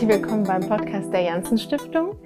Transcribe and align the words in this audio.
Herzlich 0.00 0.22
willkommen 0.22 0.44
beim 0.44 0.66
Podcast 0.66 1.12
der 1.12 1.20
Janssen 1.20 1.58
Stiftung. 1.58 2.16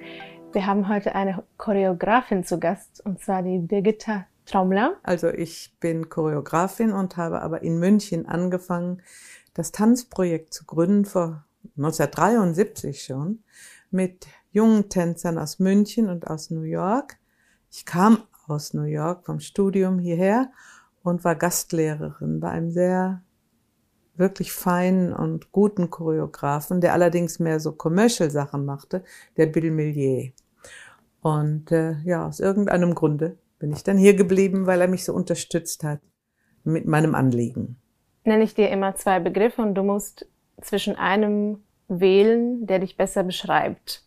Wir 0.53 0.65
haben 0.65 0.87
heute 0.87 1.13
eine 1.13 1.43
Choreografin 1.57 2.45
zu 2.45 2.57
Gast, 2.57 3.05
und 3.05 3.19
zwar 3.19 3.43
die 3.43 3.57
Birgitta 3.57 4.27
Traumler. 4.45 4.95
Also 5.03 5.27
ich 5.27 5.75
bin 5.81 6.07
Choreografin 6.07 6.93
und 6.93 7.17
habe 7.17 7.41
aber 7.41 7.63
in 7.63 7.77
München 7.77 8.27
angefangen, 8.27 9.01
das 9.55 9.73
Tanzprojekt 9.73 10.53
zu 10.53 10.63
gründen 10.63 11.03
vor 11.03 11.43
1973 11.75 13.03
schon 13.03 13.43
mit 13.91 14.25
jungen 14.53 14.87
Tänzern 14.87 15.37
aus 15.37 15.59
München 15.59 16.07
und 16.07 16.27
aus 16.27 16.51
New 16.51 16.61
York. 16.61 17.17
Ich 17.69 17.85
kam 17.85 18.19
aus 18.47 18.73
New 18.73 18.83
York 18.83 19.25
vom 19.25 19.41
Studium 19.41 19.99
hierher 19.99 20.49
und 21.03 21.25
war 21.25 21.35
Gastlehrerin 21.35 22.39
bei 22.39 22.51
einem 22.51 22.71
sehr 22.71 23.21
wirklich 24.17 24.51
feinen 24.51 25.13
und 25.13 25.51
guten 25.51 25.89
Choreografen, 25.89 26.81
der 26.81 26.93
allerdings 26.93 27.39
mehr 27.39 27.59
so 27.59 27.71
Commercial-Sachen 27.71 28.65
machte, 28.65 29.03
der 29.37 29.47
Bill 29.47 29.71
Millier. 29.71 30.31
Und 31.21 31.71
äh, 31.71 31.95
ja, 32.03 32.27
aus 32.27 32.39
irgendeinem 32.39 32.95
Grunde 32.95 33.37
bin 33.59 33.71
ich 33.71 33.83
dann 33.83 33.97
hier 33.97 34.15
geblieben, 34.15 34.67
weil 34.67 34.81
er 34.81 34.87
mich 34.87 35.03
so 35.03 35.13
unterstützt 35.13 35.83
hat 35.83 35.99
mit 36.63 36.85
meinem 36.85 37.15
Anliegen. 37.15 37.77
Nenne 38.23 38.43
ich 38.43 38.55
dir 38.55 38.69
immer 38.69 38.95
zwei 38.95 39.19
Begriffe 39.19 39.61
und 39.61 39.75
du 39.75 39.83
musst 39.83 40.27
zwischen 40.61 40.95
einem 40.95 41.63
wählen, 41.87 42.65
der 42.65 42.79
dich 42.79 42.97
besser 42.97 43.23
beschreibt. 43.23 44.03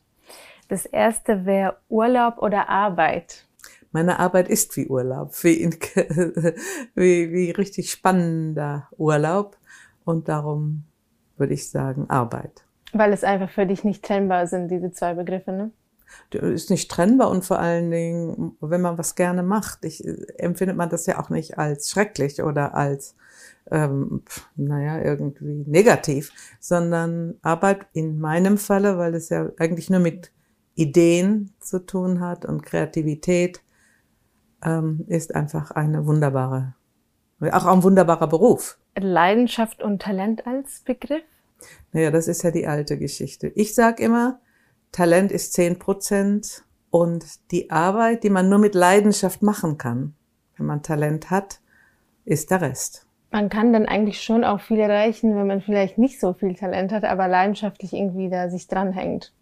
Das 0.68 0.84
erste 0.84 1.46
wäre 1.46 1.78
Urlaub 1.88 2.38
oder 2.38 2.68
Arbeit. 2.68 3.46
Meine 3.90 4.18
Arbeit 4.18 4.48
ist 4.48 4.76
wie 4.76 4.86
Urlaub, 4.86 5.32
wie, 5.42 5.54
in, 5.54 5.72
wie, 6.94 7.32
wie 7.32 7.50
richtig 7.52 7.90
spannender 7.90 8.88
Urlaub. 8.96 9.56
Und 10.08 10.26
darum 10.26 10.84
würde 11.36 11.52
ich 11.52 11.68
sagen 11.68 12.08
Arbeit. 12.08 12.64
Weil 12.94 13.12
es 13.12 13.24
einfach 13.24 13.50
für 13.50 13.66
dich 13.66 13.84
nicht 13.84 14.02
trennbar 14.02 14.46
sind, 14.46 14.70
diese 14.70 14.90
zwei 14.90 15.12
Begriffe, 15.12 15.52
ne? 15.52 15.70
Ist 16.30 16.70
nicht 16.70 16.90
trennbar 16.90 17.28
und 17.28 17.44
vor 17.44 17.58
allen 17.58 17.90
Dingen, 17.90 18.56
wenn 18.62 18.80
man 18.80 18.96
was 18.96 19.16
gerne 19.16 19.42
macht, 19.42 19.84
ich, 19.84 20.02
empfindet 20.38 20.78
man 20.78 20.88
das 20.88 21.04
ja 21.04 21.20
auch 21.20 21.28
nicht 21.28 21.58
als 21.58 21.90
schrecklich 21.90 22.42
oder 22.42 22.74
als, 22.74 23.16
ähm, 23.70 24.22
naja, 24.56 24.98
irgendwie 24.98 25.64
negativ, 25.66 26.32
sondern 26.58 27.34
Arbeit 27.42 27.80
in 27.92 28.18
meinem 28.18 28.56
Falle, 28.56 28.96
weil 28.96 29.14
es 29.14 29.28
ja 29.28 29.50
eigentlich 29.58 29.90
nur 29.90 30.00
mit 30.00 30.32
Ideen 30.74 31.52
zu 31.60 31.84
tun 31.84 32.20
hat 32.20 32.46
und 32.46 32.62
Kreativität, 32.62 33.60
ähm, 34.64 35.04
ist 35.08 35.34
einfach 35.34 35.70
eine 35.72 36.06
wunderbare, 36.06 36.76
auch 37.52 37.66
ein 37.66 37.82
wunderbarer 37.82 38.26
Beruf. 38.26 38.78
Leidenschaft 39.04 39.82
und 39.82 40.02
Talent 40.02 40.46
als 40.46 40.80
Begriff? 40.80 41.22
Naja, 41.92 42.10
das 42.10 42.28
ist 42.28 42.42
ja 42.42 42.50
die 42.50 42.66
alte 42.66 42.98
Geschichte. 42.98 43.48
Ich 43.54 43.74
sage 43.74 44.02
immer, 44.02 44.40
Talent 44.92 45.32
ist 45.32 45.52
zehn 45.52 45.78
Prozent 45.78 46.64
und 46.90 47.24
die 47.50 47.70
Arbeit, 47.70 48.24
die 48.24 48.30
man 48.30 48.48
nur 48.48 48.58
mit 48.58 48.74
Leidenschaft 48.74 49.42
machen 49.42 49.78
kann, 49.78 50.14
wenn 50.56 50.66
man 50.66 50.82
Talent 50.82 51.30
hat, 51.30 51.60
ist 52.24 52.50
der 52.50 52.60
Rest. 52.60 53.06
Man 53.30 53.50
kann 53.50 53.72
dann 53.72 53.86
eigentlich 53.86 54.22
schon 54.22 54.44
auch 54.44 54.60
viel 54.60 54.78
erreichen, 54.78 55.36
wenn 55.36 55.46
man 55.46 55.60
vielleicht 55.60 55.98
nicht 55.98 56.18
so 56.18 56.32
viel 56.32 56.54
Talent 56.54 56.92
hat, 56.92 57.04
aber 57.04 57.28
leidenschaftlich 57.28 57.92
irgendwie 57.92 58.30
da 58.30 58.48
sich 58.48 58.68
dranhängt. 58.68 59.32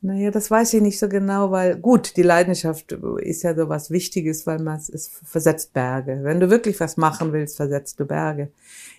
Naja, 0.00 0.30
das 0.30 0.48
weiß 0.48 0.74
ich 0.74 0.80
nicht 0.80 0.98
so 0.98 1.08
genau, 1.08 1.50
weil 1.50 1.76
gut, 1.76 2.16
die 2.16 2.22
Leidenschaft 2.22 2.92
ist 2.92 3.42
ja 3.42 3.54
so 3.56 3.68
was 3.68 3.90
Wichtiges, 3.90 4.46
weil 4.46 4.60
man 4.60 4.76
es 4.76 5.08
versetzt 5.24 5.72
Berge. 5.72 6.20
Wenn 6.22 6.38
du 6.38 6.50
wirklich 6.50 6.78
was 6.78 6.96
machen 6.96 7.32
willst, 7.32 7.56
versetzt 7.56 7.98
du 7.98 8.04
Berge. 8.04 8.52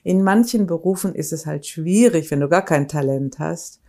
In 0.03 0.23
manchen 0.23 0.67
Berufen 0.67 1.15
ist 1.15 1.31
es 1.31 1.45
halt 1.45 1.65
schwierig, 1.65 2.29
wenn 2.31 2.41
du 2.41 2.49
gar 2.49 2.65
kein 2.65 2.89
Talent 2.89 3.39
hast. 3.39 3.79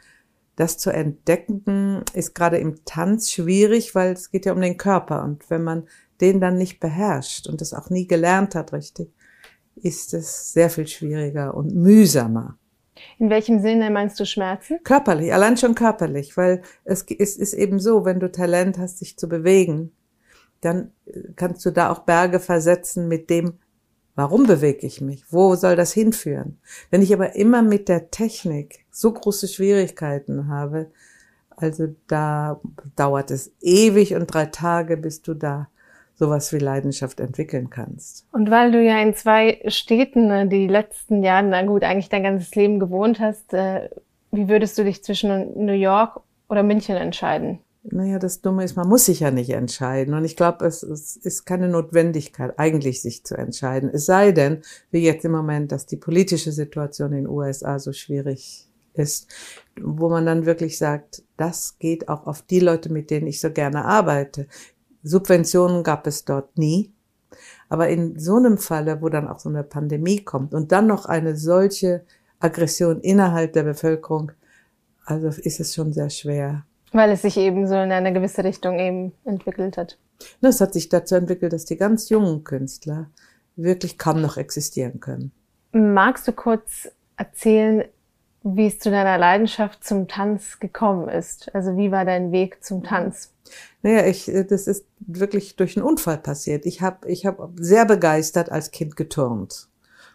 Das 0.55 0.78
zu 0.78 0.91
entdecken 0.91 2.05
ist 2.12 2.34
gerade 2.34 2.58
im 2.58 2.84
Tanz 2.84 3.32
schwierig, 3.32 3.94
weil 3.97 4.12
es 4.12 4.31
geht 4.31 4.47
ja 4.47 4.53
um 4.53 4.60
den 4.60 4.76
Körper. 4.76 5.25
Und 5.25 5.50
wenn 5.50 5.65
man 5.65 5.88
den 6.20 6.41
dann 6.41 6.59
nicht 6.59 6.78
beherrscht 6.78 7.49
und 7.49 7.60
das 7.60 7.75
auch 7.75 7.91
nie 7.91 8.06
gelernt 8.06 8.54
hat 8.54 8.72
richtig, 8.72 9.12
ist 9.75 10.15
es 10.15 10.53
sehr 10.53 10.70
viel 10.70 10.87
schwieriger 10.87 11.54
und 11.54 11.75
mühsamer. 11.75 12.56
In 13.19 13.31
welchem 13.31 13.61
Sinne 13.61 13.91
meinst 13.91 14.19
du 14.21 14.27
Schmerzen? 14.27 14.78
Körperlich, 14.84 15.33
allein 15.33 15.56
schon 15.56 15.75
körperlich, 15.75 16.37
weil 16.37 16.62
es 16.84 17.03
ist, 17.03 17.38
ist 17.38 17.55
eben 17.55 17.78
so, 17.78 18.05
wenn 18.05 18.21
du 18.21 18.31
Talent 18.31 18.78
hast, 18.78 18.99
sich 18.99 19.16
zu 19.19 19.28
bewegen, 19.28 19.93
dann 20.61 20.93
äh, 21.06 21.21
kannst 21.37 21.65
du 21.65 21.71
da 21.71 21.91
auch 21.91 22.00
Berge 22.00 22.41
versetzen 22.41 23.09
mit 23.09 23.31
dem, 23.31 23.55
warum 24.15 24.47
bewege 24.47 24.87
ich 24.87 25.00
mich? 25.00 25.25
Wo 25.31 25.55
soll 25.55 25.77
das 25.77 25.93
hinführen? 25.93 26.59
Wenn 26.91 27.03
ich 27.03 27.12
aber 27.12 27.37
immer 27.37 27.62
mit 27.62 27.88
der 27.88 28.11
Technik 28.11 28.84
so 28.91 29.12
große 29.12 29.49
Schwierigkeiten 29.49 30.49
habe, 30.49 30.91
also 31.56 31.94
da 32.06 32.61
dauert 32.97 33.31
es 33.31 33.53
ewig 33.61 34.15
und 34.15 34.32
drei 34.32 34.47
Tage, 34.47 34.97
bis 34.97 35.22
du 35.22 35.34
da 35.34 35.69
sowas 36.20 36.53
wie 36.53 36.58
Leidenschaft 36.58 37.19
entwickeln 37.19 37.70
kannst. 37.70 38.26
Und 38.31 38.50
weil 38.50 38.70
du 38.70 38.81
ja 38.81 39.00
in 39.00 39.14
zwei 39.14 39.62
Städten 39.66 40.31
äh, 40.31 40.47
die 40.47 40.69
letzten 40.69 41.22
Jahre, 41.22 41.47
na 41.47 41.62
gut, 41.64 41.82
eigentlich 41.82 42.10
dein 42.10 42.22
ganzes 42.22 42.54
Leben 42.54 42.78
gewohnt 42.78 43.19
hast, 43.20 43.54
äh, 43.54 43.88
wie 44.31 44.48
würdest 44.48 44.76
du 44.78 44.84
dich 44.84 45.03
zwischen 45.03 45.64
New 45.64 45.72
York 45.72 46.20
oder 46.50 46.62
München 46.62 46.97
entscheiden? 46.97 47.60
Naja, 47.82 48.19
das 48.19 48.42
Dumme 48.42 48.64
ist, 48.64 48.76
man 48.76 48.86
muss 48.86 49.06
sich 49.06 49.20
ja 49.20 49.31
nicht 49.31 49.48
entscheiden. 49.48 50.12
Und 50.12 50.26
ich 50.26 50.36
glaube, 50.36 50.66
es, 50.66 50.82
es 50.82 51.16
ist 51.16 51.47
keine 51.47 51.69
Notwendigkeit, 51.69 52.58
eigentlich 52.58 53.00
sich 53.00 53.25
zu 53.25 53.34
entscheiden. 53.37 53.88
Es 53.91 54.04
sei 54.04 54.32
denn, 54.32 54.60
wie 54.91 55.02
jetzt 55.02 55.25
im 55.25 55.32
Moment, 55.32 55.72
dass 55.72 55.87
die 55.87 55.97
politische 55.97 56.52
Situation 56.52 57.12
in 57.12 57.25
den 57.25 57.28
USA 57.28 57.78
so 57.78 57.94
schwierig 57.94 58.69
ist, 58.92 59.28
wo 59.81 60.10
man 60.10 60.26
dann 60.26 60.44
wirklich 60.44 60.76
sagt, 60.76 61.22
das 61.38 61.78
geht 61.78 62.10
auch 62.10 62.26
auf 62.26 62.42
die 62.42 62.60
Leute, 62.60 62.92
mit 62.92 63.10
denen 63.10 63.26
ich 63.26 63.41
so 63.41 63.50
gerne 63.50 63.87
arbeite. 63.87 64.47
Subventionen 65.03 65.83
gab 65.83 66.06
es 66.06 66.25
dort 66.25 66.56
nie. 66.59 66.93
Aber 67.69 67.88
in 67.88 68.19
so 68.19 68.37
einem 68.37 68.59
Falle, 68.59 69.00
wo 69.00 69.09
dann 69.09 69.28
auch 69.28 69.38
so 69.38 69.49
eine 69.49 69.62
Pandemie 69.62 70.25
kommt 70.25 70.55
und 70.55 70.72
dann 70.72 70.87
noch 70.87 71.06
eine 71.06 71.37
solche 71.37 72.05
Aggression 72.41 73.00
innerhalb 73.00 73.53
der 73.53 73.62
Bevölkerung, 73.62 74.33
also 75.05 75.28
ist 75.28 75.61
es 75.61 75.75
schon 75.75 75.93
sehr 75.93 76.11
schwer. 76.11 76.65
Weil 76.93 77.12
es 77.12 77.22
sich 77.22 77.37
eben 77.37 77.69
so 77.69 77.75
in 77.75 77.93
eine 77.93 78.12
gewisse 78.12 78.43
Richtung 78.43 78.78
eben 78.78 79.12
entwickelt 79.25 79.77
hat. 79.77 79.99
Es 80.41 80.61
hat 80.61 80.72
sich 80.72 80.88
dazu 80.88 81.15
entwickelt, 81.15 81.53
dass 81.53 81.65
die 81.65 81.77
ganz 81.77 82.09
jungen 82.09 82.44
Künstler 82.44 83.11
wirklich 83.56 83.99
kaum 83.99 84.21
noch 84.21 84.37
existieren 84.37 85.00
können. 85.00 85.32
Magst 85.72 86.27
du 86.27 86.32
kurz 86.32 86.88
erzählen, 87.17 87.84
wie 88.42 88.66
es 88.66 88.78
zu 88.78 88.90
deiner 88.90 89.18
Leidenschaft 89.18 89.84
zum 89.84 90.08
Tanz 90.08 90.58
gekommen 90.60 91.08
ist? 91.08 91.54
Also 91.54 91.76
wie 91.76 91.90
war 91.92 92.04
dein 92.04 92.32
Weg 92.32 92.64
zum 92.64 92.82
Tanz? 92.82 93.32
Naja, 93.82 94.06
ich, 94.06 94.28
äh, 94.28 94.44
das 94.44 94.66
ist 94.66 94.86
wirklich 94.98 95.56
durch 95.56 95.76
einen 95.76 95.86
Unfall 95.86 96.18
passiert. 96.18 96.66
Ich 96.66 96.82
habe 96.82 97.08
ich 97.08 97.26
hab 97.26 97.50
sehr 97.56 97.84
begeistert 97.84 98.50
als 98.50 98.70
Kind 98.70 98.96
geturnt 98.96 99.68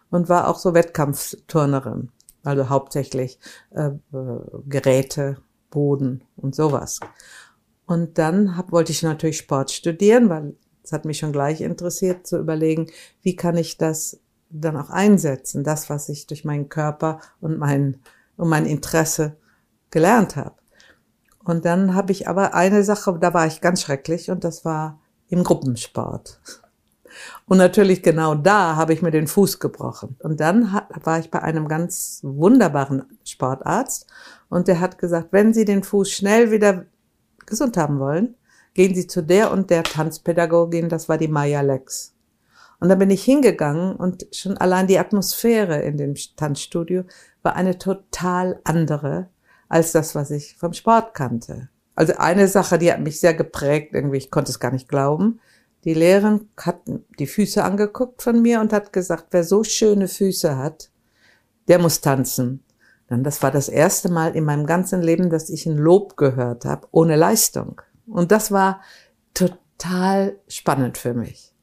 und 0.10 0.30
war 0.30 0.48
auch 0.48 0.58
so 0.58 0.74
Wettkampfturnerin. 0.74 2.10
Also 2.44 2.70
hauptsächlich 2.70 3.40
äh, 3.72 3.92
Geräte, 4.68 5.38
Boden 5.72 6.24
und 6.36 6.56
sowas. 6.56 7.00
Und 7.88 8.18
dann 8.18 8.56
hab, 8.56 8.72
wollte 8.72 8.92
ich 8.92 9.04
natürlich 9.04 9.38
Sport 9.38 9.72
studieren, 9.72 10.30
weil 10.30 10.56
es 10.84 10.92
hat 10.92 11.06
mich 11.06 11.18
schon 11.18 11.32
gleich 11.32 11.62
interessiert 11.62 12.28
zu 12.28 12.38
überlegen, 12.38 12.88
wie 13.22 13.36
kann 13.36 13.58
ich 13.58 13.78
das 13.78 14.20
dann 14.50 14.78
auch 14.78 14.90
einsetzen, 14.90 15.64
das, 15.64 15.90
was 15.90 16.10
ich 16.10 16.28
durch 16.28 16.46
meinen 16.46 16.70
Körper 16.70 17.20
und 17.42 17.58
mein, 17.58 17.98
und 18.38 18.50
mein 18.50 18.66
Interesse 18.66 19.38
gelernt 19.92 20.36
habe. 20.36 20.56
Und 21.44 21.66
dann 21.66 21.94
habe 21.94 22.12
ich 22.12 22.28
aber 22.28 22.54
eine 22.56 22.84
Sache, 22.84 23.18
da 23.20 23.34
war 23.34 23.46
ich 23.46 23.62
ganz 23.62 23.82
schrecklich 23.82 24.32
und 24.32 24.44
das 24.44 24.66
war 24.66 25.00
im 25.30 25.44
Gruppensport. 25.44 26.40
Und 27.46 27.58
natürlich 27.60 28.04
genau 28.04 28.36
da 28.36 28.76
habe 28.76 28.94
ich 28.94 29.02
mir 29.02 29.12
den 29.12 29.28
Fuß 29.28 29.60
gebrochen. 29.60 30.18
Und 30.20 30.40
dann 30.40 30.82
war 31.04 31.20
ich 31.20 31.32
bei 31.32 31.42
einem 31.42 31.68
ganz 31.68 32.20
wunderbaren 32.24 33.04
Sportarzt 33.24 34.08
und 34.50 34.68
der 34.68 34.80
hat 34.80 34.98
gesagt, 34.98 35.28
wenn 35.32 35.54
Sie 35.54 35.66
den 35.66 35.84
Fuß 35.84 36.12
schnell 36.12 36.52
wieder 36.52 36.86
gesund 37.46 37.78
haben 37.78 38.00
wollen, 38.00 38.36
gehen 38.74 38.96
Sie 38.96 39.08
zu 39.08 39.22
der 39.22 39.52
und 39.52 39.70
der 39.70 39.84
Tanzpädagogin, 39.84 40.90
das 40.90 41.08
war 41.08 41.18
die 41.18 41.28
Maya 41.28 41.62
Lex. 41.62 42.15
Und 42.80 42.90
dann 42.90 43.00
bin 43.00 43.10
ich 43.10 43.24
hingegangen 43.24 43.96
und 43.96 44.28
schon 44.32 44.58
allein 44.58 44.88
die 44.88 45.00
Atmosphäre 45.00 45.82
in 45.82 45.98
dem 45.98 46.16
Tanzstudio 46.36 47.04
war 47.42 47.56
eine 47.56 47.78
total 47.78 48.60
andere 48.64 49.30
als 49.70 49.92
das, 49.92 50.16
was 50.16 50.32
ich 50.32 50.56
vom 50.58 50.74
Sport 50.74 51.14
kannte. 51.14 51.70
Also 51.96 52.14
eine 52.18 52.48
Sache, 52.48 52.78
die 52.78 52.92
hat 52.92 53.00
mich 53.00 53.20
sehr 53.20 53.34
geprägt, 53.34 53.94
irgendwie, 53.94 54.18
ich 54.18 54.32
konnte 54.32 54.52
es 54.52 54.60
gar 54.60 54.72
nicht 54.72 54.90
glauben. 54.90 55.40
Die 55.86 55.94
Lehrerin 55.94 56.50
hat 56.60 56.82
die 57.20 57.28
Füße 57.28 57.64
angeguckt 57.64 58.22
von 58.22 58.42
mir 58.42 58.60
und 58.60 58.74
hat 58.74 58.92
gesagt, 58.92 59.28
wer 59.32 59.44
so 59.44 59.64
schöne 59.64 60.08
Füße 60.08 60.58
hat, 60.58 60.90
der 61.68 61.80
muss 61.80 62.02
tanzen. 62.02 62.64
Dann, 63.08 63.24
das 63.24 63.44
war 63.44 63.52
das 63.52 63.70
erste 63.70 64.12
Mal 64.12 64.36
in 64.36 64.46
meinem 64.46 64.66
ganzen 64.66 65.02
Leben, 65.02 65.30
dass 65.30 65.50
ich 65.50 65.66
ein 65.66 65.78
Lob 65.78 66.18
gehört 66.18 66.66
habe, 66.66 66.88
ohne 66.92 67.16
Leistung. 67.16 67.82
Und 68.08 68.32
das 68.32 68.52
war 68.52 68.82
total 69.34 70.38
spannend 70.48 70.98
für 70.98 71.14
mich. 71.14 71.55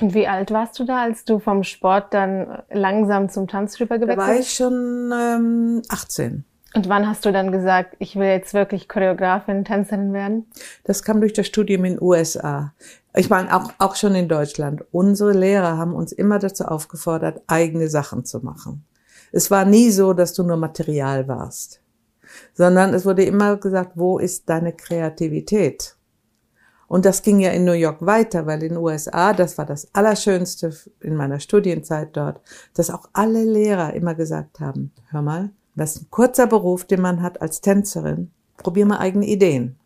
Und 0.00 0.14
wie 0.14 0.28
alt 0.28 0.50
warst 0.52 0.78
du 0.78 0.84
da, 0.84 1.02
als 1.02 1.24
du 1.24 1.38
vom 1.38 1.64
Sport 1.64 2.14
dann 2.14 2.62
langsam 2.70 3.28
zum 3.28 3.48
Tanz 3.48 3.80
rübergewechselt 3.80 4.18
bist? 4.18 4.28
Da 4.28 4.32
war 4.32 4.40
ich 4.40 4.52
schon 4.52 5.12
ähm, 5.12 5.82
18. 5.88 6.44
Und 6.74 6.88
wann 6.88 7.08
hast 7.08 7.24
du 7.24 7.32
dann 7.32 7.50
gesagt, 7.50 7.96
ich 7.98 8.14
will 8.16 8.28
jetzt 8.28 8.54
wirklich 8.54 8.88
Choreografin, 8.88 9.64
Tänzerin 9.64 10.12
werden? 10.12 10.46
Das 10.84 11.02
kam 11.02 11.20
durch 11.20 11.32
das 11.32 11.46
Studium 11.46 11.84
in 11.84 11.94
den 11.94 12.02
USA. 12.02 12.74
Ich 13.16 13.30
meine, 13.30 13.54
auch, 13.56 13.72
auch 13.78 13.96
schon 13.96 14.14
in 14.14 14.28
Deutschland. 14.28 14.84
Unsere 14.92 15.32
Lehrer 15.32 15.78
haben 15.78 15.94
uns 15.94 16.12
immer 16.12 16.38
dazu 16.38 16.64
aufgefordert, 16.64 17.42
eigene 17.46 17.88
Sachen 17.88 18.24
zu 18.24 18.40
machen. 18.40 18.84
Es 19.32 19.50
war 19.50 19.64
nie 19.64 19.90
so, 19.90 20.12
dass 20.12 20.34
du 20.34 20.42
nur 20.42 20.56
Material 20.56 21.26
warst, 21.26 21.80
sondern 22.54 22.94
es 22.94 23.04
wurde 23.04 23.24
immer 23.24 23.56
gesagt, 23.56 23.92
wo 23.94 24.18
ist 24.18 24.48
deine 24.48 24.72
Kreativität? 24.72 25.96
Und 26.88 27.04
das 27.04 27.22
ging 27.22 27.38
ja 27.38 27.50
in 27.50 27.64
New 27.64 27.72
York 27.72 28.04
weiter, 28.04 28.46
weil 28.46 28.62
in 28.62 28.70
den 28.70 28.78
USA, 28.78 29.34
das 29.34 29.58
war 29.58 29.66
das 29.66 29.94
Allerschönste 29.94 30.74
in 31.00 31.14
meiner 31.14 31.38
Studienzeit 31.38 32.16
dort, 32.16 32.40
dass 32.74 32.90
auch 32.90 33.10
alle 33.12 33.44
Lehrer 33.44 33.92
immer 33.92 34.14
gesagt 34.14 34.58
haben, 34.58 34.90
hör 35.10 35.22
mal, 35.22 35.50
das 35.76 35.96
ist 35.96 36.02
ein 36.02 36.10
kurzer 36.10 36.46
Beruf, 36.46 36.84
den 36.84 37.02
man 37.02 37.22
hat 37.22 37.40
als 37.40 37.60
Tänzerin, 37.60 38.32
probier 38.56 38.86
mal 38.86 38.98
eigene 38.98 39.26
Ideen. 39.26 39.76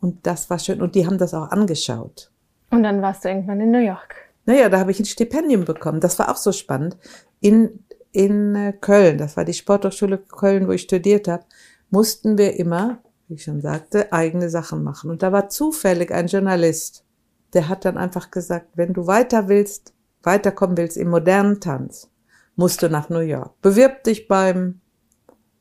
Und 0.00 0.26
das 0.26 0.50
war 0.50 0.58
schön. 0.58 0.82
Und 0.82 0.94
die 0.94 1.06
haben 1.06 1.18
das 1.18 1.32
auch 1.32 1.50
angeschaut. 1.50 2.30
Und 2.70 2.82
dann 2.82 3.00
warst 3.00 3.24
du 3.24 3.30
irgendwann 3.30 3.60
in 3.60 3.70
New 3.70 3.84
York. 3.84 4.14
Naja, 4.44 4.68
da 4.68 4.78
habe 4.78 4.90
ich 4.90 5.00
ein 5.00 5.06
Stipendium 5.06 5.64
bekommen. 5.64 6.00
Das 6.00 6.18
war 6.18 6.30
auch 6.30 6.36
so 6.36 6.52
spannend. 6.52 6.98
In, 7.40 7.84
in 8.12 8.54
äh, 8.54 8.74
Köln, 8.78 9.16
das 9.16 9.36
war 9.36 9.46
die 9.46 9.54
Sporthochschule 9.54 10.18
Köln, 10.18 10.68
wo 10.68 10.72
ich 10.72 10.82
studiert 10.82 11.26
habe, 11.26 11.44
mussten 11.90 12.36
wir 12.36 12.58
immer 12.58 12.98
wie 13.28 13.34
ich 13.34 13.44
schon 13.44 13.60
sagte, 13.60 14.12
eigene 14.12 14.50
Sachen 14.50 14.82
machen. 14.82 15.10
Und 15.10 15.22
da 15.22 15.32
war 15.32 15.48
zufällig 15.48 16.12
ein 16.12 16.26
Journalist, 16.26 17.04
der 17.52 17.68
hat 17.68 17.84
dann 17.84 17.96
einfach 17.96 18.30
gesagt, 18.30 18.68
wenn 18.74 18.92
du 18.92 19.06
weiter 19.06 19.48
willst, 19.48 19.94
weiterkommen 20.22 20.76
willst 20.76 20.96
im 20.96 21.10
modernen 21.10 21.60
Tanz, 21.60 22.10
musst 22.56 22.82
du 22.82 22.88
nach 22.88 23.08
New 23.08 23.20
York. 23.20 23.60
Bewirb 23.62 24.04
dich 24.04 24.28
beim 24.28 24.80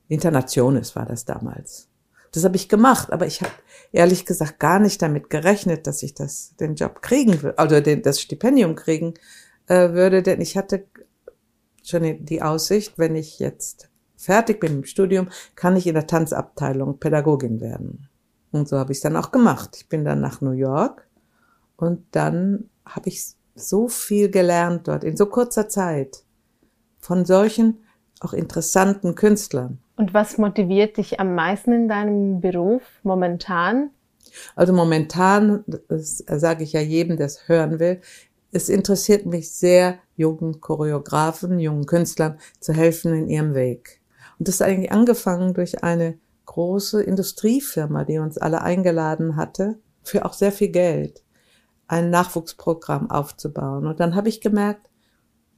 Internationes 0.07 0.95
war 0.95 1.05
das 1.05 1.25
damals. 1.25 1.89
Das 2.31 2.43
habe 2.43 2.55
ich 2.55 2.67
gemacht, 2.67 3.13
aber 3.13 3.27
ich 3.27 3.41
habe 3.41 3.51
ehrlich 3.91 4.25
gesagt 4.25 4.59
gar 4.59 4.79
nicht 4.79 5.01
damit 5.01 5.29
gerechnet, 5.29 5.85
dass 5.85 6.01
ich 6.01 6.15
das 6.15 6.55
den 6.55 6.75
Job 6.75 7.01
kriegen 7.01 7.41
würde, 7.43 7.57
also 7.59 7.79
den, 7.79 8.01
das 8.01 8.19
Stipendium 8.19 8.75
kriegen 8.75 9.13
äh, 9.67 9.91
würde, 9.91 10.23
denn 10.23 10.41
ich 10.41 10.57
hatte 10.57 10.87
schon 11.83 12.25
die 12.25 12.41
Aussicht, 12.41 12.97
wenn 12.97 13.15
ich 13.15 13.37
jetzt 13.37 13.89
fertig 14.23 14.59
bin 14.59 14.79
im 14.79 14.85
Studium, 14.85 15.29
kann 15.55 15.75
ich 15.75 15.87
in 15.87 15.95
der 15.95 16.07
Tanzabteilung 16.07 16.99
Pädagogin 16.99 17.61
werden. 17.61 18.09
Und 18.51 18.67
so 18.67 18.77
habe 18.77 18.91
ich 18.91 18.99
es 18.99 19.01
dann 19.01 19.15
auch 19.15 19.31
gemacht. 19.31 19.75
Ich 19.77 19.89
bin 19.89 20.05
dann 20.05 20.21
nach 20.21 20.41
New 20.41 20.51
York 20.51 21.07
und 21.77 22.05
dann 22.11 22.69
habe 22.85 23.09
ich 23.09 23.35
so 23.55 23.87
viel 23.87 24.29
gelernt 24.29 24.87
dort 24.87 25.03
in 25.03 25.17
so 25.17 25.25
kurzer 25.25 25.69
Zeit 25.69 26.23
von 26.99 27.25
solchen 27.25 27.79
auch 28.19 28.33
interessanten 28.33 29.15
Künstlern. 29.15 29.79
Und 29.95 30.13
was 30.13 30.37
motiviert 30.37 30.97
dich 30.97 31.19
am 31.19 31.35
meisten 31.35 31.71
in 31.71 31.87
deinem 31.87 32.41
Beruf 32.41 32.81
momentan? 33.03 33.91
Also 34.55 34.73
momentan, 34.73 35.63
das 35.67 36.23
sage 36.27 36.63
ich 36.63 36.73
ja 36.73 36.79
jedem, 36.79 37.17
der 37.17 37.27
es 37.27 37.47
hören 37.47 37.79
will, 37.79 38.01
es 38.51 38.69
interessiert 38.69 39.25
mich 39.25 39.51
sehr, 39.51 39.99
jungen 40.15 40.61
Choreografen, 40.61 41.59
jungen 41.59 41.85
Künstlern 41.85 42.37
zu 42.59 42.73
helfen 42.73 43.13
in 43.13 43.27
ihrem 43.27 43.55
Weg. 43.55 43.99
Und 44.39 44.47
das 44.47 44.55
ist 44.55 44.61
eigentlich 44.61 44.91
angefangen 44.91 45.53
durch 45.53 45.83
eine 45.83 46.17
große 46.45 47.01
Industriefirma, 47.01 48.03
die 48.03 48.19
uns 48.19 48.37
alle 48.37 48.61
eingeladen 48.61 49.35
hatte, 49.35 49.79
für 50.03 50.25
auch 50.25 50.33
sehr 50.33 50.51
viel 50.51 50.69
Geld, 50.69 51.23
ein 51.87 52.09
Nachwuchsprogramm 52.09 53.09
aufzubauen. 53.09 53.87
Und 53.87 53.99
dann 53.99 54.15
habe 54.15 54.29
ich 54.29 54.41
gemerkt, 54.41 54.89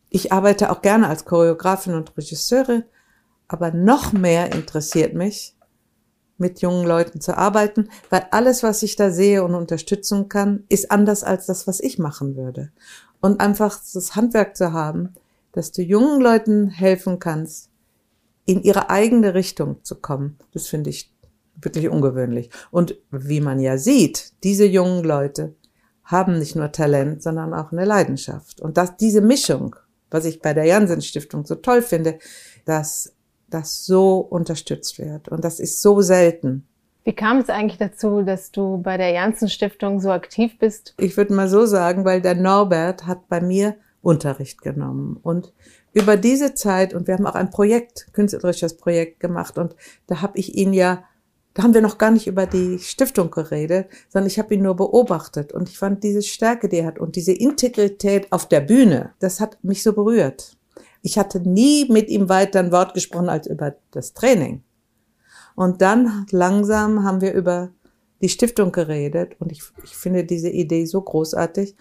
ich 0.10 0.32
arbeite 0.32 0.72
auch 0.72 0.82
gerne 0.82 1.08
als 1.08 1.26
Choreografin 1.26 1.94
und 1.94 2.16
Regisseurin, 2.18 2.84
aber 3.48 3.72
noch 3.72 4.14
mehr 4.14 4.54
interessiert 4.54 5.14
mich, 5.14 5.56
mit 6.38 6.62
jungen 6.62 6.86
Leuten 6.86 7.22
zu 7.22 7.38
arbeiten, 7.38 7.90
weil 8.10 8.28
alles, 8.32 8.62
was 8.62 8.84
ich 8.84 8.96
da 8.96 9.10
sehe 9.10 9.44
und 9.44 9.56
unterstützen 9.56 10.28
kann, 10.28 10.66
ist 10.70 10.92
anders 10.92 11.24
als 11.24 11.46
das, 11.46 11.66
was 11.66 11.80
ich 11.80 11.98
machen 11.98 12.36
würde. 12.36 12.72
Und 13.22 13.40
einfach 13.40 13.80
das 13.94 14.16
Handwerk 14.16 14.58
zu 14.58 14.74
haben, 14.74 15.14
dass 15.54 15.72
du 15.72 15.82
jungen 15.82 16.20
Leuten 16.20 16.70
helfen 16.70 17.20
kannst, 17.20 17.70
in 18.46 18.62
ihre 18.62 18.90
eigene 18.90 19.34
Richtung 19.34 19.84
zu 19.84 19.96
kommen, 19.96 20.38
das 20.54 20.68
finde 20.68 20.90
ich 20.90 21.12
wirklich 21.62 21.90
ungewöhnlich. 21.90 22.50
Und 22.72 22.98
wie 23.12 23.42
man 23.42 23.60
ja 23.60 23.78
sieht, 23.78 24.34
diese 24.44 24.66
jungen 24.66 25.04
Leute 25.04 25.56
haben 26.04 26.38
nicht 26.38 26.56
nur 26.56 26.72
Talent, 26.72 27.24
sondern 27.24 27.54
auch 27.54 27.72
eine 27.72 27.86
Leidenschaft. 27.86 28.62
Und 28.62 28.78
dass 28.78 28.96
diese 28.98 29.22
Mischung, 29.22 29.76
was 30.12 30.26
ich 30.26 30.42
bei 30.42 30.54
der 30.54 30.66
Jansen 30.66 31.02
Stiftung 31.02 31.46
so 31.46 31.56
toll 31.56 31.82
finde, 31.82 32.20
dass 32.66 33.14
das 33.50 33.86
so 33.86 34.20
unterstützt 34.20 35.00
wird. 35.00 35.30
Und 35.30 35.44
das 35.44 35.60
ist 35.60 35.82
so 35.82 36.02
selten. 36.02 36.68
Wie 37.04 37.14
kam 37.14 37.38
es 37.38 37.50
eigentlich 37.50 37.78
dazu, 37.78 38.24
dass 38.24 38.52
du 38.52 38.80
bei 38.82 38.98
der 38.98 39.12
Janssen 39.12 39.50
Stiftung 39.50 40.00
so 40.00 40.12
aktiv 40.12 40.58
bist? 40.58 40.96
Ich 40.98 41.18
würde 41.18 41.34
mal 41.34 41.48
so 41.48 41.66
sagen, 41.66 42.04
weil 42.04 42.22
der 42.22 42.36
Norbert 42.36 43.06
hat 43.06 43.28
bei 43.28 43.42
mir 43.42 43.76
Unterricht 44.02 44.62
genommen 44.62 45.18
und 45.22 45.54
über 45.96 46.18
diese 46.18 46.54
Zeit, 46.54 46.94
und 46.94 47.08
wir 47.08 47.14
haben 47.14 47.26
auch 47.26 47.36
ein 47.36 47.50
Projekt, 47.50 48.12
künstlerisches 48.12 48.76
Projekt 48.76 49.22
gemacht, 49.22 49.58
und 49.58 49.76
da 50.08 50.22
habe 50.22 50.38
ich 50.38 50.56
ihn 50.56 50.74
ja, 50.74 51.06
da 51.54 51.64
haben 51.64 51.74
wir 51.74 51.82
noch 51.82 51.98
gar 51.98 52.12
nicht 52.12 52.28
über 52.28 52.46
die 52.46 52.80
Stiftung 52.80 53.32
geredet, 53.32 53.88
sondern 54.10 54.28
ich 54.28 54.38
habe 54.38 54.54
ihn 54.54 54.62
nur 54.62 54.76
beobachtet 54.76 55.54
und 55.54 55.70
ich 55.70 55.78
fand 55.78 56.04
diese 56.04 56.22
Stärke, 56.22 56.68
die 56.68 56.80
er 56.80 56.88
hat 56.88 57.00
und 57.00 57.16
diese 57.16 57.32
Integrität 57.32 58.30
auf 58.34 58.46
der 58.46 58.60
Bühne, 58.60 59.14
das 59.20 59.40
hat 59.40 59.58
mich 59.64 59.84
so 59.84 59.94
berührt. 59.94 60.58
Ich 61.02 61.18
hatte 61.18 61.40
nie 61.40 61.90
mit 61.90 62.10
ihm 62.10 62.28
weiter 62.28 62.60
ein 62.60 62.74
Wort 62.74 62.94
gesprochen 62.94 63.30
als 63.30 63.48
über 63.48 63.78
das 63.92 64.14
Training. 64.14 64.64
Und 65.56 65.82
dann 65.82 66.26
langsam 66.32 67.06
haben 67.06 67.22
wir 67.22 67.32
über 67.32 67.72
die 68.22 68.28
Stiftung 68.28 68.74
geredet 68.74 69.38
und 69.40 69.50
ich, 69.54 69.64
ich 69.82 69.96
finde 69.96 70.26
diese 70.26 70.50
Idee 70.50 70.86
so 70.86 71.02
großartig, 71.02 71.78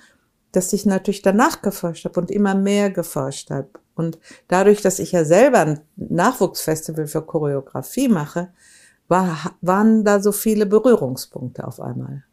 dass 0.52 0.72
ich 0.72 0.86
natürlich 0.86 1.22
danach 1.22 1.62
geforscht 1.62 2.04
habe 2.04 2.20
und 2.20 2.30
immer 2.30 2.54
mehr 2.54 2.90
geforscht 2.90 3.50
habe. 3.50 3.70
Und 3.94 4.18
dadurch, 4.48 4.82
dass 4.82 4.98
ich 4.98 5.12
ja 5.12 5.24
selber 5.24 5.60
ein 5.60 5.80
Nachwuchsfestival 5.96 7.06
für 7.06 7.22
Choreografie 7.22 8.08
mache, 8.08 8.48
war, 9.08 9.52
waren 9.60 10.04
da 10.04 10.20
so 10.20 10.32
viele 10.32 10.66
Berührungspunkte 10.66 11.66
auf 11.66 11.80
einmal. 11.80 12.24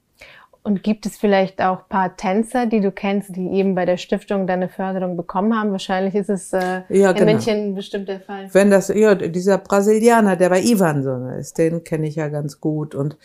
Und 0.63 0.83
gibt 0.83 1.07
es 1.07 1.17
vielleicht 1.17 1.59
auch 1.59 1.87
paar 1.89 2.15
Tänzer, 2.15 2.67
die 2.67 2.81
du 2.81 2.91
kennst, 2.91 3.35
die 3.35 3.49
eben 3.49 3.73
bei 3.73 3.85
der 3.85 3.97
Stiftung 3.97 4.45
deine 4.45 4.69
Förderung 4.69 5.17
bekommen 5.17 5.57
haben? 5.57 5.71
Wahrscheinlich 5.71 6.13
ist 6.13 6.29
es 6.29 6.53
äh, 6.53 6.83
ja, 6.89 7.09
in 7.09 7.17
genau. 7.17 7.31
München 7.31 7.73
bestimmt 7.73 8.07
der 8.07 8.19
Fall. 8.19 8.47
Wenn 8.51 8.69
das, 8.69 8.89
ja, 8.89 9.15
dieser 9.15 9.57
Brasilianer, 9.57 10.35
der 10.35 10.49
bei 10.49 10.61
Ivan 10.61 11.01
so 11.01 11.15
ist, 11.39 11.57
den 11.57 11.83
kenne 11.83 12.07
ich 12.07 12.15
ja 12.15 12.27
ganz 12.27 12.59
gut. 12.59 12.93
Und 12.93 13.17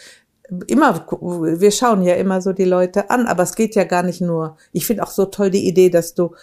immer, 0.67 1.07
wir 1.11 1.71
schauen 1.73 2.03
ja 2.03 2.15
immer 2.15 2.41
so 2.41 2.55
die 2.55 2.65
Leute 2.65 3.11
an, 3.11 3.27
aber 3.27 3.43
es 3.43 3.55
geht 3.55 3.75
ja 3.75 3.85
gar 3.85 4.03
nicht 4.03 4.23
nur. 4.23 4.57
Ich 4.73 4.87
finde 4.87 5.03
auch 5.03 5.11
so 5.11 5.27
toll 5.27 5.51
die 5.51 5.69
Idee, 5.69 5.91
dass 5.91 6.15
du 6.15 6.35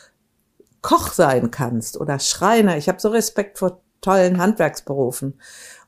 Koch 0.84 1.12
sein 1.12 1.50
kannst 1.50 2.00
oder 2.00 2.20
Schreiner. 2.20 2.78
Ich 2.78 2.88
habe 2.88 3.00
so 3.00 3.10
Respekt 3.10 3.58
vor 3.58 3.82
tollen 4.02 4.38
Handwerksberufen. 4.38 5.40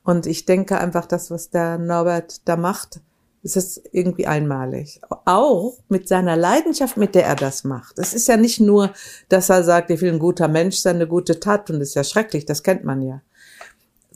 Und 0.02 0.26
ich 0.26 0.46
denke 0.46 0.78
einfach, 0.78 1.06
das, 1.06 1.30
was 1.30 1.50
der 1.50 1.78
Norbert 1.78 2.48
da 2.48 2.56
macht, 2.56 3.00
ist 3.42 3.56
es 3.56 3.80
irgendwie 3.92 4.26
einmalig. 4.26 5.00
Auch 5.24 5.78
mit 5.88 6.08
seiner 6.08 6.36
Leidenschaft, 6.36 6.96
mit 6.96 7.14
der 7.14 7.26
er 7.26 7.36
das 7.36 7.62
macht. 7.62 7.98
Es 7.98 8.12
ist 8.14 8.26
ja 8.26 8.36
nicht 8.36 8.58
nur, 8.58 8.92
dass 9.28 9.50
er 9.50 9.62
sagt, 9.62 9.90
ich 9.90 10.00
will 10.00 10.12
ein 10.12 10.18
guter 10.18 10.48
Mensch 10.48 10.78
sein, 10.78 10.96
eine 10.96 11.06
gute 11.06 11.38
Tat 11.38 11.70
und 11.70 11.80
ist 11.80 11.94
ja 11.94 12.02
schrecklich, 12.02 12.44
das 12.44 12.64
kennt 12.64 12.84
man 12.84 13.02
ja. 13.02 13.22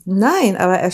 Nein, 0.03 0.57
aber 0.57 0.79
er 0.79 0.91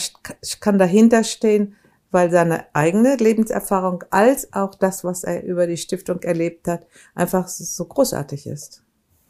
kann 0.60 0.78
dahinter 0.78 1.24
stehen, 1.24 1.76
weil 2.12 2.30
seine 2.30 2.66
eigene 2.74 3.16
Lebenserfahrung 3.16 4.04
als 4.12 4.54
auch 4.54 4.76
das, 4.76 5.04
was 5.04 5.24
er 5.24 5.44
über 5.44 5.66
die 5.66 5.78
Stiftung 5.78 6.22
erlebt 6.22 6.68
hat, 6.68 6.86
einfach 7.16 7.48
so 7.48 7.86
großartig 7.86 8.48
ist. 8.48 8.84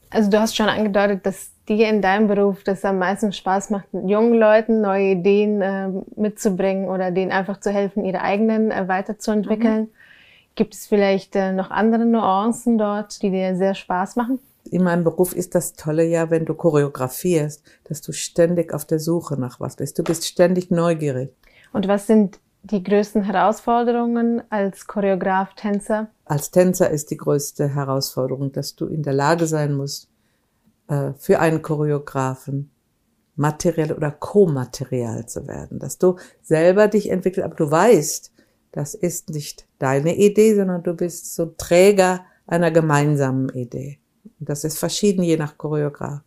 Also 0.10 0.30
du 0.30 0.40
hast 0.40 0.56
schon 0.56 0.70
angedeutet, 0.70 1.26
dass 1.26 1.52
dir 1.68 1.90
in 1.90 2.02
deinem 2.02 2.28
Beruf 2.28 2.64
das 2.64 2.86
am 2.86 3.00
meisten 3.00 3.34
Spaß 3.34 3.72
macht, 3.72 3.88
jungen 3.92 4.34
Leuten 4.34 4.82
neue 4.82 5.12
Ideen 5.12 5.62
äh, 5.62 5.90
mitzubringen 6.16 6.88
oder 6.88 7.12
denen 7.12 7.32
einfach 7.32 7.60
zu 7.60 7.72
helfen, 7.72 8.06
ihre 8.06 8.22
eigenen 8.22 8.72
äh, 8.72 8.88
weiterzuentwickeln. 8.88 9.82
Mhm. 9.82 9.90
Gibt 10.56 10.74
es 10.74 10.88
vielleicht 10.88 11.36
äh, 11.36 11.52
noch 11.52 11.70
andere 11.70 12.06
Nuancen 12.06 12.78
dort, 12.78 13.22
die 13.22 13.32
dir 13.32 13.56
sehr 13.56 13.76
Spaß 13.76 14.16
machen? 14.16 14.40
In 14.72 14.84
meinem 14.84 15.04
Beruf 15.04 15.34
ist 15.34 15.56
das 15.56 15.74
Tolle 15.74 16.04
ja, 16.06 16.30
wenn 16.30 16.46
du 16.46 16.54
choreografierst, 16.54 17.64
dass 17.86 18.02
du 18.02 18.12
ständig 18.12 18.74
auf 18.74 18.86
der 18.86 19.00
Suche 19.00 19.40
nach 19.40 19.60
was 19.60 19.76
bist. 19.76 20.00
Du 20.00 20.04
bist 20.04 20.26
ständig 20.26 20.72
neugierig. 20.72 21.34
Und 21.74 21.88
was 21.88 22.08
sind 22.08 22.40
die 22.64 22.84
größten 22.84 23.24
Herausforderungen 23.24 24.42
als 24.50 24.88
Choreograf, 24.88 25.54
Tänzer? 25.56 26.10
Als 26.26 26.52
Tänzer 26.52 26.90
ist 26.90 27.12
die 27.12 27.18
größte 27.18 27.70
Herausforderung, 27.70 28.52
dass 28.52 28.76
du 28.76 28.88
in 28.88 29.04
der 29.04 29.14
Lage 29.14 29.48
sein 29.48 29.74
musst, 29.74 30.10
äh, 30.88 31.14
für 31.18 31.40
einen 31.40 31.62
Choreografen 31.62 32.72
materiell 33.36 33.94
oder 33.94 34.12
komaterial 34.12 35.28
zu 35.28 35.48
werden, 35.48 35.80
dass 35.80 35.98
du 35.98 36.18
selber 36.42 36.88
dich 36.88 37.10
entwickelst, 37.10 37.46
aber 37.46 37.56
du 37.56 37.70
weißt, 37.70 38.34
das 38.72 38.96
ist 38.96 39.30
nicht 39.30 39.68
deine 39.80 40.16
Idee, 40.16 40.56
sondern 40.56 40.84
du 40.84 40.94
bist 40.94 41.36
so 41.36 41.46
Träger 41.58 42.26
einer 42.46 42.72
gemeinsamen 42.72 43.50
Idee. 43.50 44.00
Das 44.40 44.64
ist 44.64 44.78
verschieden 44.78 45.24
je 45.24 45.38
nach 45.38 45.58
Choreograf. 45.58 46.22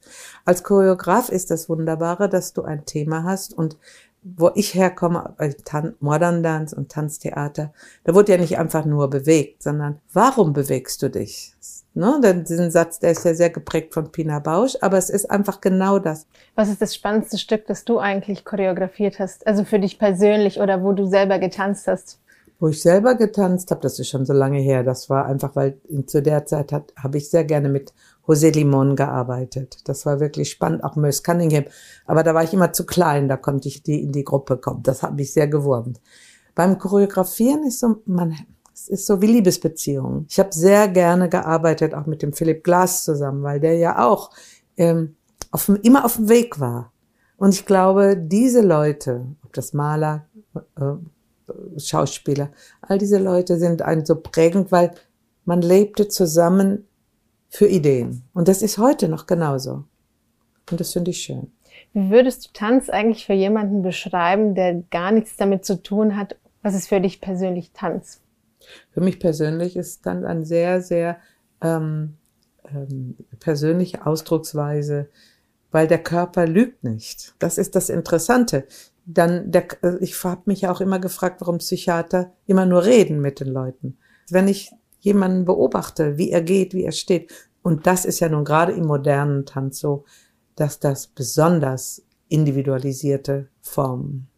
Als 0.45 0.63
Choreograf 0.63 1.29
ist 1.29 1.51
das 1.51 1.69
Wunderbare, 1.69 2.29
dass 2.29 2.53
du 2.53 2.63
ein 2.63 2.85
Thema 2.87 3.25
hast 3.25 3.55
und 3.55 3.77
wo 4.23 4.51
ich 4.55 4.75
herkomme, 4.75 5.35
bei 5.39 5.55
Tan 5.65 5.95
Modern 6.01 6.43
Dance 6.43 6.77
und 6.77 6.91
Tanztheater, 6.91 7.73
da 8.05 8.15
wurde 8.15 8.33
ja 8.33 8.39
nicht 8.39 8.59
einfach 8.59 8.85
nur 8.85 9.09
bewegt, 9.09 9.63
sondern 9.63 9.99
warum 10.13 10.53
bewegst 10.53 11.03
du 11.03 11.09
dich? 11.09 11.55
Ne, 11.93 12.21
denn 12.23 12.45
diesen 12.45 12.71
Satz, 12.71 13.01
der 13.01 13.11
ist 13.11 13.25
ja 13.25 13.35
sehr 13.35 13.51
geprägt 13.51 13.95
von 13.95 14.13
Pina 14.13 14.39
Bausch, 14.39 14.77
aber 14.81 14.97
es 14.97 15.11
ist 15.11 15.29
einfach 15.29 15.61
genau 15.61 15.99
das. 15.99 16.27
Was 16.55 16.69
ist 16.69 16.81
das 16.81 16.95
spannendste 16.95 17.37
Stück, 17.37 17.67
das 17.67 17.85
du 17.85 17.99
eigentlich 17.99 18.45
choreografiert 18.45 19.19
hast? 19.19 19.45
Also 19.47 19.65
für 19.65 19.81
dich 19.81 19.99
persönlich 19.99 20.61
oder 20.61 20.85
wo 20.85 20.93
du 20.93 21.07
selber 21.07 21.41
getanzt 21.41 21.89
hast? 21.89 22.21
Wo 22.61 22.69
ich 22.69 22.81
selber 22.81 23.17
getanzt 23.17 23.73
habe, 23.73 23.81
das 23.81 23.99
ist 23.99 24.09
schon 24.09 24.25
so 24.25 24.33
lange 24.33 24.61
her. 24.61 24.85
Das 24.85 25.11
war 25.11 25.27
einfach, 25.27 25.57
weil 25.57 25.79
zu 26.07 26.23
der 26.23 26.47
Zeit 26.47 26.73
habe 26.73 27.19
ich 27.19 27.29
sehr 27.29 27.45
gerne 27.45 27.69
mit 27.69 27.93
José 28.27 28.51
Limon 28.53 28.97
gearbeitet. 28.97 29.79
Das 29.89 30.07
war 30.07 30.21
wirklich 30.21 30.51
spannend, 30.51 30.85
auch 30.85 30.97
Merce 30.97 31.23
Cunningham. 31.23 31.65
Aber 32.07 32.23
da 32.23 32.35
war 32.35 32.45
ich 32.45 32.53
immer 32.53 32.73
zu 32.73 32.87
klein, 32.87 33.29
da 33.29 33.37
konnte 33.37 33.69
ich 33.69 33.83
die 33.83 34.03
in 34.03 34.13
die 34.13 34.25
Gruppe 34.25 34.57
kommen. 34.57 34.83
Das 34.83 35.03
hat 35.03 35.15
mich 35.15 35.33
sehr 35.33 35.49
gewurmt. 35.49 36.01
Beim 36.55 36.79
Choreografieren 36.79 37.65
ist 37.65 37.81
so, 37.81 37.97
man, 38.05 38.37
es 38.73 38.89
ist 38.89 39.07
so 39.07 39.21
wie 39.21 39.27
Liebesbeziehungen. 39.27 40.27
Ich 40.29 40.39
habe 40.39 40.53
sehr 40.53 40.89
gerne 40.89 41.29
gearbeitet, 41.29 41.95
auch 41.95 42.07
mit 42.07 42.23
dem 42.23 42.33
Philipp 42.33 42.65
Glass 42.65 43.05
zusammen, 43.05 43.43
weil 43.43 43.61
der 43.61 43.77
ja 43.77 44.07
auch 44.07 44.31
ähm, 44.77 45.17
auf, 45.51 45.69
immer 45.83 46.05
auf 46.05 46.17
dem 46.17 46.29
Weg 46.29 46.61
war. 46.61 46.93
Und 47.37 47.55
ich 47.55 47.67
glaube, 47.67 48.17
diese 48.17 48.61
Leute, 48.61 49.27
ob 49.45 49.53
das 49.55 49.73
Maler, 49.73 50.27
äh, 50.77 51.79
Schauspieler, 51.79 52.51
all 52.83 52.99
diese 52.99 53.19
Leute 53.19 53.59
sind 53.59 53.83
ein 53.83 54.05
so 54.05 54.17
prägend, 54.17 54.71
weil 54.71 54.93
man 55.45 55.63
lebte 55.63 56.09
zusammen 56.09 56.87
für 57.51 57.67
Ideen. 57.67 58.23
Und 58.33 58.49
das 58.49 58.63
ist 58.63 58.79
heute 58.79 59.09
noch 59.09 59.27
genauso. 59.27 59.85
Und 60.71 60.81
das 60.81 60.93
finde 60.93 61.11
ich 61.11 61.21
schön. 61.21 61.53
Wie 61.93 62.11
würdest 62.11 62.47
du 62.47 62.51
Tanz 62.53 62.89
eigentlich 62.89 63.27
für 63.27 63.33
jemanden 63.33 63.83
beschreiben, 63.83 64.55
der 64.55 64.83
gar 64.91 65.11
nichts 65.11 65.37
damit 65.37 65.65
zu 65.65 65.83
tun 65.83 66.17
hat? 66.17 66.37
Was 66.63 66.75
ist 66.75 66.89
für 66.89 67.01
dich 67.01 67.21
persönlich 67.21 67.73
Tanz? 67.73 68.21
Für 68.93 69.01
mich 69.01 69.19
persönlich 69.19 69.77
ist 69.77 70.05
Tanz 70.05 70.25
eine 70.25 70.47
sehr, 70.47 70.81
sehr 70.81 71.19
ähm, 71.61 72.17
ähm, 72.73 73.17
persönliche 73.41 74.07
Ausdrucksweise, 74.07 75.09
weil 75.73 75.89
der 75.89 76.03
Körper 76.03 76.47
lügt 76.47 76.85
nicht. 76.85 77.35
Das 77.41 77.59
ist 77.59 77.75
das 77.75 77.89
Interessante. 77.89 78.67
Dann, 79.07 79.51
der, 79.51 79.67
ich 80.01 80.23
habe 80.23 80.43
mich 80.45 80.61
ja 80.61 80.71
auch 80.71 80.81
immer 80.81 81.01
gefragt, 81.01 81.41
warum 81.41 81.59
Psychiater 81.59 82.33
immer 82.47 82.67
nur 82.67 82.85
reden 82.85 83.21
mit 83.21 83.41
den 83.41 83.49
Leuten. 83.49 83.99
Wenn 84.29 84.47
ich 84.47 84.71
jemanden 85.01 85.45
beobachte, 85.45 86.17
wie 86.17 86.31
er 86.31 86.43
geht, 86.43 86.75
wie 86.75 86.85
er 86.85 86.93
steht. 86.93 87.33
Und 87.63 87.87
das 87.87 88.05
ist 88.05 88.21
ja 88.21 88.29
nun 88.29 88.45
gerade 88.45 88.73
im 88.73 88.87
modernen 88.87 89.45
Tanz 89.47 89.81
so, 89.81 90.05
dass 90.57 90.79
das 90.79 91.09
besonders 91.09 92.03
individualisierte 92.29 93.49
Formen 93.61 94.29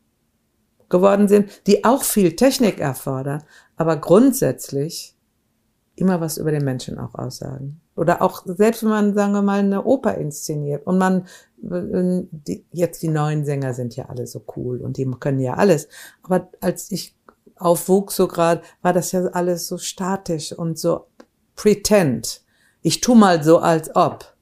geworden 0.88 1.28
sind, 1.28 1.66
die 1.66 1.84
auch 1.84 2.02
viel 2.04 2.36
Technik 2.36 2.78
erfordern, 2.78 3.42
aber 3.76 3.96
grundsätzlich 3.96 5.16
immer 5.96 6.20
was 6.20 6.38
über 6.38 6.50
den 6.50 6.64
Menschen 6.64 6.98
auch 6.98 7.14
aussagen. 7.14 7.80
Oder 7.96 8.22
auch, 8.22 8.44
selbst 8.46 8.82
wenn 8.82 8.90
man, 8.90 9.14
sagen 9.14 9.32
wir 9.32 9.42
mal, 9.42 9.58
eine 9.58 9.84
Oper 9.84 10.16
inszeniert 10.16 10.86
und 10.86 10.98
man, 10.98 11.26
die, 11.58 12.64
jetzt 12.72 13.02
die 13.02 13.08
neuen 13.08 13.44
Sänger 13.44 13.74
sind 13.74 13.96
ja 13.96 14.06
alle 14.06 14.26
so 14.26 14.44
cool 14.56 14.80
und 14.80 14.96
die 14.96 15.10
können 15.20 15.40
ja 15.40 15.54
alles. 15.54 15.88
Aber 16.22 16.48
als 16.60 16.90
ich 16.90 17.14
aufwuchs 17.64 18.16
so 18.16 18.28
gerade, 18.28 18.62
war 18.82 18.92
das 18.92 19.12
ja 19.12 19.24
alles 19.26 19.68
so 19.68 19.78
statisch 19.78 20.52
und 20.52 20.78
so 20.78 21.06
pretend. 21.56 22.42
Ich 22.82 23.00
tu 23.00 23.14
mal 23.14 23.42
so 23.42 23.58
als 23.58 23.94
ob. 23.94 24.34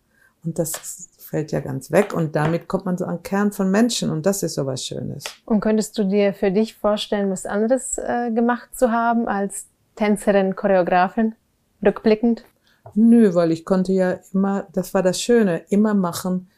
Und 0.45 0.59
das 0.59 1.09
fällt 1.19 1.53
ja 1.53 1.61
ganz 1.61 1.93
weg 1.93 2.13
und 2.13 2.35
damit 2.35 2.67
kommt 2.67 2.87
man 2.87 2.99
so 2.99 3.05
an 3.05 3.23
Kern 3.23 3.53
von 3.53 3.71
Menschen 3.71 4.11
und 4.11 4.27
das 4.27 4.43
ist 4.43 4.55
so 4.55 4.67
was 4.67 4.85
Schönes. 4.85 5.23
Und 5.45 5.61
könntest 5.61 5.97
du 5.97 6.05
dir 6.05 6.35
für 6.35 6.51
dich 6.51 6.75
vorstellen, 6.75 7.31
was 7.31 7.47
anderes 7.47 7.99
äh, 7.99 8.33
gemacht 8.33 8.77
zu 8.77 8.91
haben 8.91 9.29
als 9.29 9.67
Tänzerin, 9.95 10.57
Choreografin, 10.57 11.37
rückblickend? 11.85 12.45
Nö, 12.95 13.35
weil 13.35 13.53
ich 13.53 13.65
konnte 13.65 13.93
ja 13.93 14.19
immer, 14.33 14.67
das 14.73 14.93
war 14.93 15.03
das 15.03 15.21
Schöne, 15.21 15.59
immer 15.69 15.95
machen, 15.95 16.49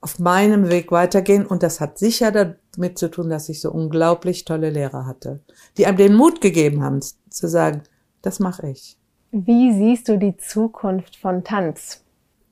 auf 0.00 0.18
meinem 0.18 0.68
Weg 0.68 0.92
weitergehen 0.92 1.46
und 1.46 1.62
das 1.62 1.80
hat 1.80 1.98
sicher 1.98 2.30
damit 2.78 2.96
zu 2.96 3.10
tun, 3.10 3.28
dass 3.28 3.48
ich 3.48 3.60
so 3.60 3.72
unglaublich 3.72 4.44
tolle 4.44 4.70
Lehrer 4.70 5.04
hatte, 5.04 5.40
die 5.76 5.86
einem 5.86 5.98
den 5.98 6.14
Mut 6.14 6.40
gegeben 6.40 6.82
haben, 6.82 7.00
zu 7.02 7.48
sagen, 7.48 7.82
das 8.22 8.38
mache 8.38 8.70
ich. 8.70 8.96
Wie 9.32 9.72
siehst 9.72 10.08
du 10.08 10.16
die 10.16 10.36
Zukunft 10.36 11.16
von 11.16 11.44
Tanz? 11.44 12.04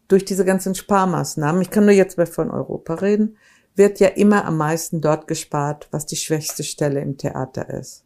Durch 0.08 0.24
diese 0.24 0.44
ganzen 0.44 0.74
Sparmaßnahmen, 0.74 1.62
ich 1.62 1.70
kann 1.70 1.84
nur 1.84 1.94
jetzt 1.94 2.20
von 2.28 2.50
Europa 2.50 2.94
reden, 2.94 3.36
wird 3.76 4.00
ja 4.00 4.08
immer 4.08 4.44
am 4.44 4.56
meisten 4.56 5.00
dort 5.00 5.26
gespart, 5.28 5.88
was 5.90 6.06
die 6.06 6.16
schwächste 6.16 6.64
Stelle 6.64 7.00
im 7.00 7.16
Theater 7.16 7.70
ist. 7.70 8.04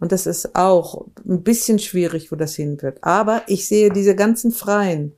Und 0.00 0.12
das 0.12 0.26
ist 0.26 0.56
auch 0.56 1.06
ein 1.28 1.42
bisschen 1.42 1.78
schwierig, 1.78 2.32
wo 2.32 2.36
das 2.36 2.54
hin 2.54 2.80
wird. 2.80 3.04
Aber 3.04 3.42
ich 3.46 3.68
sehe 3.68 3.90
diese 3.90 4.16
ganzen 4.16 4.50
freien, 4.50 5.12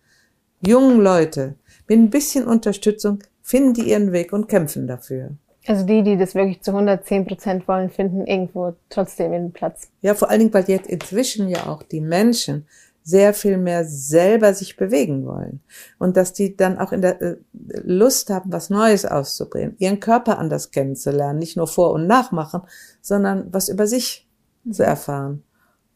jungen 0.60 1.00
Leute 1.00 1.54
mit 1.88 1.98
ein 1.98 2.10
bisschen 2.10 2.46
Unterstützung 2.46 3.20
finden 3.42 3.74
die 3.74 3.90
ihren 3.90 4.12
Weg 4.12 4.32
und 4.32 4.48
kämpfen 4.48 4.86
dafür. 4.86 5.36
Also 5.66 5.86
die, 5.86 6.02
die 6.02 6.16
das 6.16 6.34
wirklich 6.34 6.60
zu 6.62 6.72
110 6.72 7.26
Prozent 7.26 7.68
wollen, 7.68 7.90
finden 7.90 8.26
irgendwo 8.26 8.74
trotzdem 8.88 9.32
ihren 9.32 9.52
Platz. 9.52 9.88
Ja, 10.00 10.14
vor 10.14 10.30
allen 10.30 10.40
Dingen, 10.40 10.54
weil 10.54 10.64
jetzt 10.64 10.88
inzwischen 10.88 11.48
ja 11.48 11.66
auch 11.66 11.82
die 11.82 12.00
Menschen 12.00 12.66
sehr 13.04 13.34
viel 13.34 13.58
mehr 13.58 13.84
selber 13.84 14.54
sich 14.54 14.76
bewegen 14.76 15.26
wollen. 15.26 15.60
Und 15.98 16.16
dass 16.16 16.32
die 16.32 16.56
dann 16.56 16.78
auch 16.78 16.92
in 16.92 17.02
der 17.02 17.20
äh, 17.20 17.36
Lust 17.82 18.30
haben, 18.30 18.52
was 18.52 18.70
Neues 18.70 19.04
auszubringen, 19.04 19.74
ihren 19.78 20.00
Körper 20.00 20.38
anders 20.38 20.70
kennenzulernen, 20.70 21.38
nicht 21.38 21.56
nur 21.56 21.66
vor- 21.66 21.92
und 21.92 22.06
nachmachen, 22.06 22.62
sondern 23.00 23.52
was 23.52 23.68
über 23.68 23.86
sich 23.86 24.28
mhm. 24.64 24.72
zu 24.72 24.84
erfahren. 24.84 25.42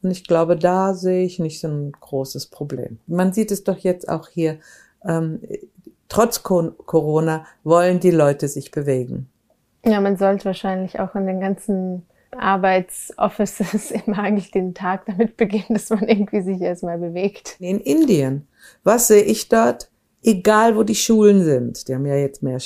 Und 0.02 0.10
ich 0.10 0.26
glaube, 0.26 0.56
da 0.56 0.94
sehe 0.94 1.24
ich 1.24 1.38
nicht 1.38 1.60
so 1.60 1.68
ein 1.68 1.92
großes 1.92 2.46
Problem. 2.46 2.98
Man 3.06 3.32
sieht 3.32 3.50
es 3.50 3.64
doch 3.64 3.78
jetzt 3.78 4.08
auch 4.08 4.28
hier 4.28 4.58
ähm, 5.04 5.40
trotz 6.08 6.42
Corona 6.42 7.46
wollen 7.64 8.00
die 8.00 8.10
Leute 8.10 8.48
sich 8.48 8.70
bewegen. 8.70 9.28
Ja, 9.86 10.00
man 10.00 10.16
sollte 10.16 10.46
wahrscheinlich 10.46 10.98
auch 10.98 11.14
in 11.14 11.26
den 11.26 11.40
ganzen 11.40 12.02
Arbeitsoffices 12.32 13.90
immer 14.06 14.18
eigentlich 14.18 14.50
den 14.50 14.74
Tag 14.74 15.06
damit 15.06 15.36
beginnen, 15.36 15.66
dass 15.70 15.90
man 15.90 16.08
irgendwie 16.08 16.42
sich 16.42 16.60
erstmal 16.60 16.98
bewegt. 16.98 17.56
In 17.60 17.80
Indien, 17.80 18.46
was 18.82 19.08
sehe 19.08 19.22
ich 19.22 19.48
dort? 19.48 19.90
Egal 20.22 20.76
wo 20.76 20.82
die 20.82 20.96
Schulen 20.96 21.44
sind, 21.44 21.86
die 21.86 21.94
haben 21.94 22.04
ja 22.04 22.16
jetzt 22.16 22.42
mehr 22.42 22.58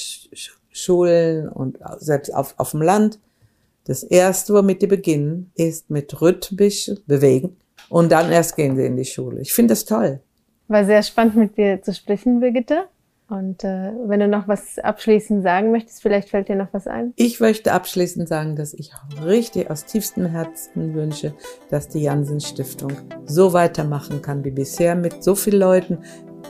Schulen 0.72 1.48
und 1.48 1.78
selbst 1.98 2.34
auf, 2.34 2.54
auf 2.56 2.70
dem 2.70 2.80
Land. 2.80 3.18
Das 3.84 4.02
erste, 4.02 4.54
womit 4.54 4.80
die 4.80 4.86
beginnen, 4.86 5.52
ist 5.56 5.90
mit 5.90 6.22
rhythmisch 6.22 6.90
bewegen 7.06 7.56
und 7.90 8.12
dann 8.12 8.32
erst 8.32 8.56
gehen 8.56 8.76
sie 8.76 8.86
in 8.86 8.96
die 8.96 9.04
Schule. 9.04 9.40
Ich 9.40 9.52
finde 9.52 9.72
das 9.72 9.84
toll. 9.84 10.20
War 10.68 10.84
sehr 10.86 11.02
spannend 11.02 11.36
mit 11.36 11.58
dir 11.58 11.82
zu 11.82 11.92
sprechen, 11.92 12.40
Birgitte. 12.40 12.84
Und 13.30 13.62
äh, 13.62 13.92
wenn 14.06 14.18
du 14.18 14.26
noch 14.26 14.48
was 14.48 14.80
abschließend 14.80 15.44
sagen 15.44 15.70
möchtest, 15.70 16.02
vielleicht 16.02 16.30
fällt 16.30 16.48
dir 16.48 16.56
noch 16.56 16.72
was 16.72 16.88
ein. 16.88 17.12
Ich 17.14 17.38
möchte 17.38 17.72
abschließend 17.72 18.28
sagen, 18.28 18.56
dass 18.56 18.74
ich 18.74 18.90
richtig 19.24 19.70
aus 19.70 19.84
tiefstem 19.84 20.26
Herzen 20.26 20.94
wünsche, 20.94 21.32
dass 21.68 21.88
die 21.88 22.02
Jansen 22.02 22.40
Stiftung 22.40 22.92
so 23.26 23.52
weitermachen 23.52 24.20
kann 24.20 24.44
wie 24.44 24.50
bisher 24.50 24.96
mit 24.96 25.22
so 25.22 25.36
vielen 25.36 25.60
Leuten, 25.60 25.98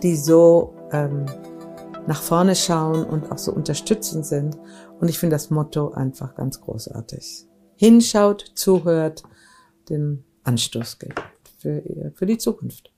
die 0.02 0.16
so 0.16 0.74
ähm, 0.90 1.26
nach 2.06 2.22
vorne 2.22 2.56
schauen 2.56 3.04
und 3.04 3.30
auch 3.30 3.38
so 3.38 3.52
unterstützend 3.52 4.24
sind. 4.24 4.56
Und 5.00 5.08
ich 5.08 5.18
finde 5.18 5.36
das 5.36 5.50
Motto 5.50 5.90
einfach 5.92 6.34
ganz 6.34 6.62
großartig. 6.62 7.46
Hinschaut, 7.76 8.52
zuhört, 8.54 9.22
den 9.90 10.24
Anstoß 10.44 10.98
gibt 10.98 11.20
für, 11.58 11.82
für 12.14 12.26
die 12.26 12.38
Zukunft. 12.38 12.89